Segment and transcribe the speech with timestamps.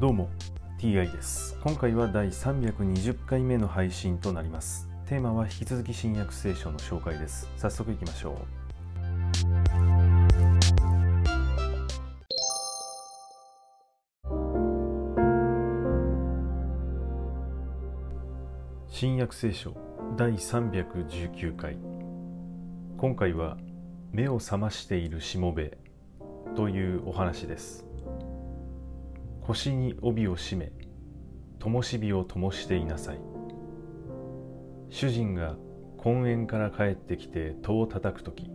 [0.00, 0.30] どうも
[0.78, 1.58] TI です。
[1.62, 4.88] 今回は第320回目の配信となります。
[5.06, 7.46] テーマは引き続き新約聖書の紹介です。
[7.58, 8.36] 早速いきましょう。
[18.88, 19.76] 新約聖書
[20.16, 21.76] 第319回。
[22.96, 23.58] 今回は
[24.12, 25.76] 目を覚ましているしもべ
[26.56, 27.89] というお話です。
[29.50, 30.70] 腰に帯を締め
[31.58, 33.20] 灯火を灯していなさい。
[34.90, 35.56] 主人が
[35.98, 38.48] 婚宴から帰ってきて戸を叩く時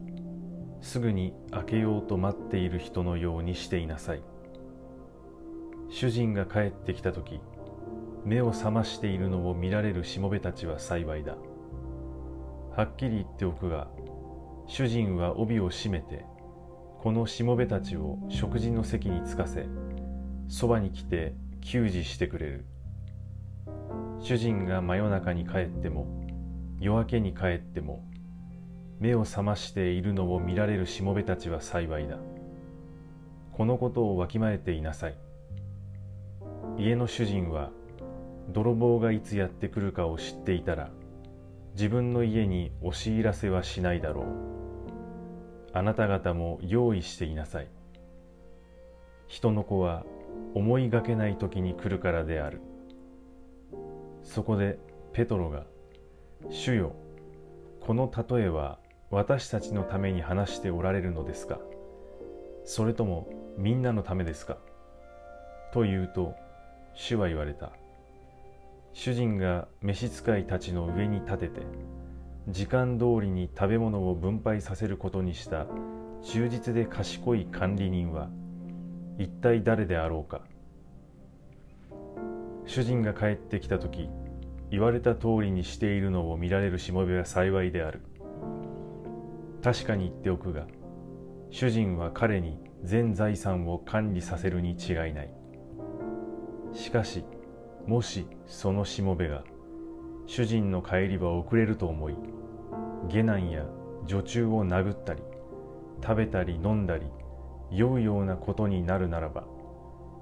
[0.79, 4.23] すぐに開けようと待っている人のようにしていなさい。
[5.89, 7.41] 主人が帰ってきた時
[8.23, 11.35] 目を覚ましているのを見られるしもべたちは幸いだ。
[12.73, 13.89] はっきり言っておくが
[14.65, 16.25] 主人は帯を締めて
[16.99, 19.67] このしもべたちを食事の席につかせ
[20.47, 22.65] そばに来て給仕してくれる。
[24.19, 26.07] 主人が真夜中に帰っても
[26.79, 28.03] 夜明けに帰っても
[28.99, 32.17] 目を覚ましているのを見られるしもべたちは幸いだ。
[33.53, 35.17] このことをわきまえていなさい。
[36.77, 37.71] 家の主人は
[38.49, 40.89] 泥棒がいつやってくるかを知っていたら
[41.73, 44.25] 自分の家に押し入らせはしないだろう。
[45.73, 47.67] あなた方も用意していなさい。
[49.27, 50.05] 人の子は
[50.55, 52.61] 思いがけない時に来るからである。
[54.23, 54.79] そこで
[55.13, 55.65] ペトロが
[56.49, 56.93] 「主よ
[57.79, 58.79] この例えは
[59.11, 61.59] 私たちのために話しておられるのですか？
[62.63, 64.57] それともみんなのためですか?」
[65.71, 66.33] と言うと
[66.95, 67.71] 主は言われた。
[68.93, 71.61] 主人が召使いたちの上に立てて
[72.47, 75.67] 時間通りに食べ物を分配させることにした
[76.23, 78.29] 忠実で賢い管理人は
[79.17, 80.41] 一体誰であろうか。
[82.65, 84.09] 主人が帰ってきた時
[84.71, 88.01] 言われた通りにしているのを見られるしもべは幸いである。
[89.63, 90.67] 確かに言っておくが
[91.49, 95.33] 主人は彼に全財産を管理させるに違いない。
[96.73, 97.23] しかし
[97.87, 99.43] もしそのしもべが
[100.27, 102.15] 主人の帰りは遅れると思い
[103.07, 103.63] 下男や
[104.05, 105.21] 女中を殴ったり
[106.03, 107.05] 食べたり飲んだり
[107.71, 109.45] 酔うようなことになるならば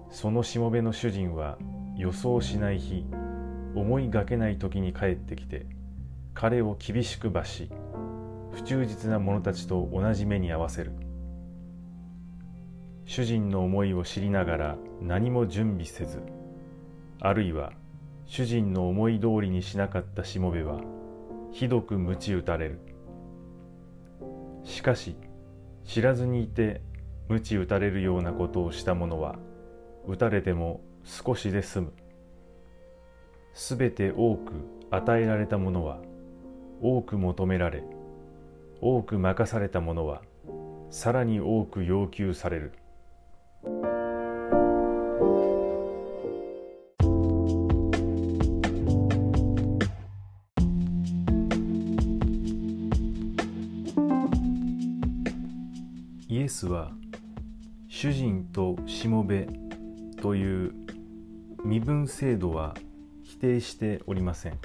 [0.09, 1.58] そのしもべの主人は
[1.98, 3.06] 予想しない日
[3.76, 5.66] 思いがけない時に帰ってきて
[6.34, 7.70] 彼を厳しく罰し
[8.54, 10.92] 不忠実な者たちと同じ目に合わせる。
[13.06, 16.22] 主人の思いを知りながら何も準備せず
[17.20, 17.74] あるいは
[18.25, 20.80] 主人の思い通りにしなかったしもべは
[21.52, 22.80] ひどく鞭打たれる。
[24.64, 25.18] しかし
[25.84, 26.81] 知らずにいて
[27.29, 29.38] 鞭打たれるようなことをした者は
[30.07, 31.94] 打たれても少しで済む。
[33.53, 34.53] すべて多く
[34.89, 36.00] 与えられたものは
[36.81, 37.83] 多く求められ
[38.81, 40.22] 多く任されたものは
[40.89, 42.73] さらに多く要求される。
[56.28, 56.91] イエスは
[57.96, 59.48] 主人としもべ
[60.20, 60.74] という
[61.64, 62.74] 身分制度は
[63.22, 64.58] 否定しておりません。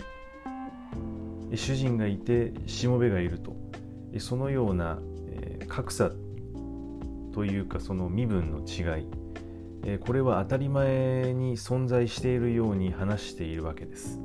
[1.54, 3.54] 主人がいてしもべがいると。
[4.18, 4.98] そのような
[5.68, 6.10] 格差
[7.34, 9.98] というかその身分の違い。
[9.98, 14.18] これは当たり前に存在しているように話しているわけです。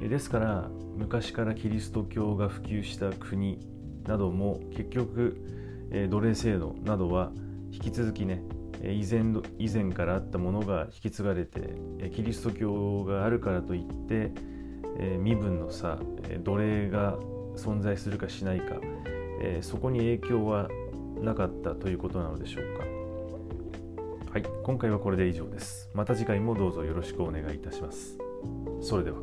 [0.00, 3.58] ですから昔からキリスト教が普及した国
[4.06, 5.36] なども結局
[6.08, 7.32] 奴隷制度などは
[7.76, 8.42] 引き続きね
[8.82, 11.74] 以前以前からあったものが引き継がれて
[12.14, 14.32] キリスト教があるからといって
[15.18, 15.98] 身分の差
[16.42, 17.18] 奴隷が
[17.56, 18.76] 存在するかしないか
[19.60, 20.68] そこに影響は
[21.20, 22.84] なかったということなのでしょうか。
[24.32, 25.90] はい今回はこれで以上です。
[25.94, 28.18] また次回もどうぞよろしくお願いいたします。
[28.80, 29.18] それでは。